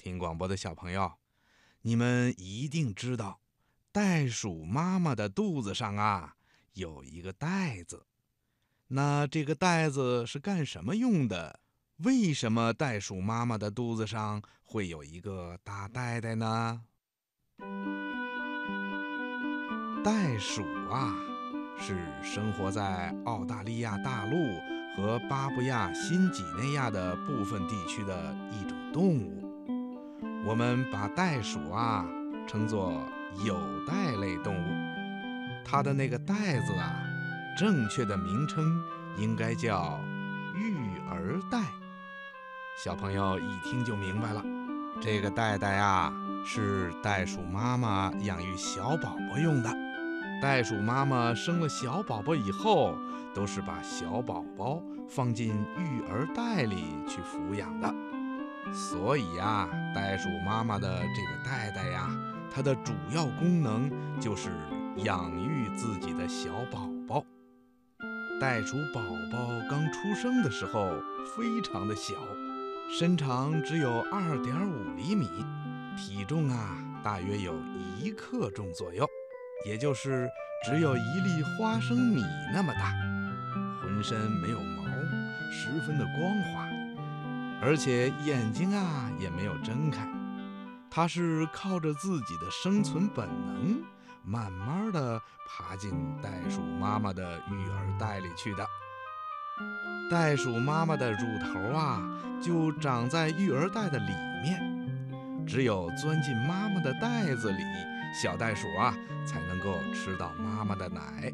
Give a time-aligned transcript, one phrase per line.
[0.00, 1.12] 听广播的小朋友，
[1.82, 3.40] 你们一定知道，
[3.92, 6.36] 袋鼠妈妈的肚子上啊
[6.72, 8.06] 有一个袋子。
[8.88, 11.60] 那这个袋子是干什么用的？
[11.98, 16.80] 为什么袋鼠妈妈的肚子上会有一个大袋袋呢？
[20.02, 21.14] 袋鼠啊，
[21.78, 24.34] 是生活在澳大利亚大陆
[24.96, 29.49] 和巴布亚新几内亚的部分地区的一种动物。
[30.44, 32.04] 我们把袋鼠啊
[32.46, 32.92] 称作
[33.44, 33.56] 有
[33.86, 34.90] 袋类动物。
[35.64, 36.96] 它的那个袋子啊，
[37.56, 38.82] 正确的名称
[39.16, 40.00] 应该叫
[40.54, 41.58] 育儿袋。
[42.82, 44.42] 小朋友一听就明白了，
[45.00, 46.12] 这个袋袋啊，
[46.44, 49.70] 是袋鼠妈妈养育小宝宝用的。
[50.40, 52.96] 袋鼠妈妈生了小宝宝以后，
[53.34, 57.94] 都是把小宝宝放进育儿袋里去抚养的。
[58.72, 62.08] 所以呀，袋鼠妈妈的这个袋袋呀，
[62.50, 63.90] 它的主要功能
[64.20, 64.50] 就是
[65.04, 67.24] 养育自己的小宝宝。
[68.40, 70.94] 袋鼠宝宝刚出生的时候
[71.36, 72.14] 非常的小，
[72.98, 75.28] 身长只有二点五厘米，
[75.96, 77.54] 体重啊大约有
[77.98, 79.06] 一克重左右。
[79.66, 80.26] 也就是
[80.64, 82.22] 只有一粒花生米
[82.54, 82.94] 那么大，
[83.82, 84.84] 浑身没有毛，
[85.52, 86.66] 十分的光滑，
[87.62, 90.08] 而且眼睛啊也没有睁开。
[90.90, 93.80] 它是靠着自己的生存本能，
[94.24, 98.66] 慢慢的爬进袋鼠妈妈的育儿袋里去的。
[100.10, 102.02] 袋鼠妈妈的乳头啊，
[102.42, 107.62] 就长在育儿袋的里面，只有钻进妈妈的袋子里。
[108.20, 108.92] 小袋鼠啊，
[109.24, 111.32] 才能够吃到妈妈的奶，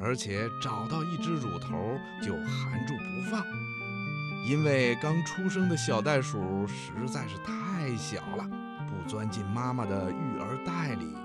[0.00, 3.44] 而且找到一只乳头就含住不放。
[4.44, 8.48] 因为刚出生的小袋鼠实在是太小了，
[8.88, 11.16] 不钻进妈妈的育儿袋里，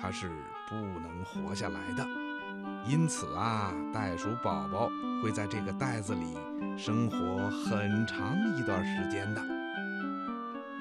[0.00, 0.30] 它是
[0.68, 2.06] 不能活下来的。
[2.86, 4.88] 因此啊，袋鼠宝宝
[5.22, 6.38] 会在这个袋子里
[6.76, 9.42] 生活很长一段时间的。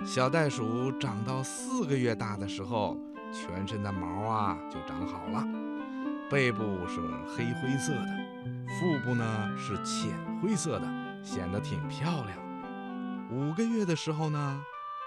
[0.06, 2.98] 小袋鼠长到四个月大的时候。
[3.30, 5.46] 全身的毛啊就长好了，
[6.32, 8.08] 背部是黑灰色的，
[8.80, 9.26] 腹部呢
[9.58, 10.88] 是浅灰色的，
[11.24, 12.38] 显得挺漂亮。
[13.30, 14.62] 五个月的时候呢，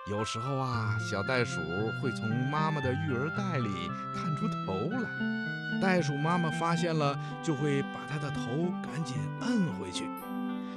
[0.08, 1.60] 有时候啊，小袋鼠
[2.00, 3.70] 会从妈妈的育儿袋里
[4.14, 8.40] 探出头来，袋鼠妈妈发现了就会把它的头
[8.82, 10.08] 赶紧摁回去。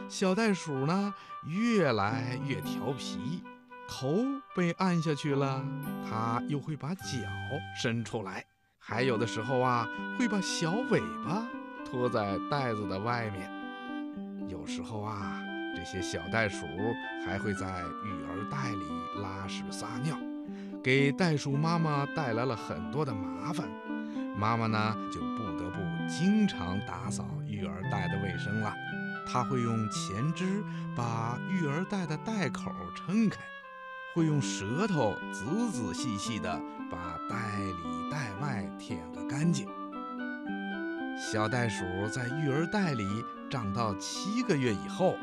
[0.07, 1.13] 小袋鼠呢
[1.45, 3.43] 越来越调皮。
[3.85, 4.23] 头
[4.55, 5.61] 被按下去了，
[6.09, 7.03] 它又会把脚
[7.79, 8.43] 伸出来，
[8.79, 9.85] 还有的时候啊，
[10.17, 11.45] 会把小尾巴
[11.85, 13.51] 拖在袋子的外面。
[14.53, 15.41] 有时候啊，
[15.75, 16.67] 这些小袋鼠
[17.25, 17.65] 还会在
[18.05, 18.85] 育儿袋里
[19.19, 20.15] 拉屎撒尿，
[20.83, 23.67] 给袋鼠妈妈带来了很多的麻烦。
[24.37, 28.71] 妈妈呢，就不得不经常打扫育儿袋的卫生了。
[29.25, 30.63] 她会用前肢
[30.95, 33.41] 把育儿袋的袋口撑开。
[34.13, 39.67] 会用舌头仔仔细细地把袋里袋外舔个干净。
[41.17, 43.03] 小袋鼠在育儿袋里
[43.53, 45.15] 长到七个月以后，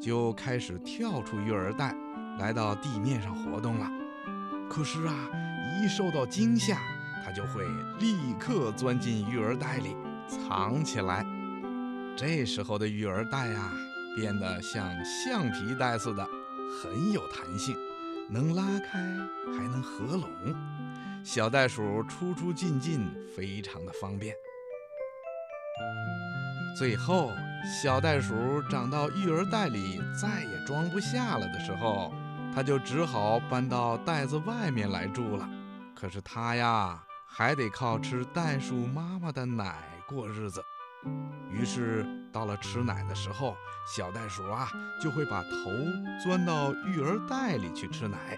[0.00, 1.94] 就开始跳出育儿袋，
[2.38, 3.86] 来到地面上活动了。
[4.70, 5.14] 可是啊，
[5.76, 6.78] 一受到惊吓，
[7.22, 7.62] 它就会
[7.98, 9.94] 立刻钻进育儿袋里
[10.26, 11.26] 藏起来。
[12.16, 13.70] 这时候的育儿袋啊，
[14.16, 16.26] 变得像橡皮袋似的，
[16.82, 17.76] 很有弹性。
[18.30, 18.98] 能拉开，
[19.58, 20.30] 还能合拢，
[21.22, 23.06] 小袋鼠出出进进
[23.36, 24.34] 非常的方便。
[26.76, 27.30] 最后，
[27.64, 28.34] 小袋鼠
[28.68, 32.12] 长到育儿袋里再也装不下了的时候，
[32.52, 35.48] 它就只好搬到袋子外面来住了。
[35.94, 39.76] 可是它呀，还得靠吃袋鼠妈妈的奶
[40.08, 40.60] 过日子。
[41.48, 43.54] 于是，到了吃奶的时候，
[43.86, 44.68] 小袋鼠啊
[45.00, 45.48] 就会把头
[46.24, 48.36] 钻到育儿袋里去吃奶，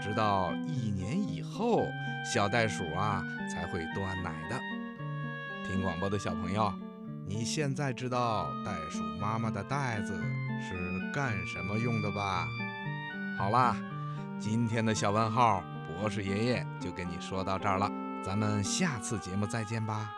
[0.00, 1.84] 直到一年以后，
[2.32, 4.56] 小袋鼠啊才会断奶的。
[5.66, 6.72] 听广播的小朋友，
[7.26, 10.14] 你现在知道袋鼠妈妈的袋子
[10.60, 12.46] 是干什么用的吧？
[13.38, 13.76] 好啦，
[14.38, 17.90] 今天的小问号，博士爷爷就跟你说到这儿了，
[18.24, 20.10] 咱们下次节目再见吧。